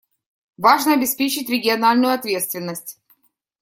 [0.57, 2.99] Важно обеспечить региональную ответственность.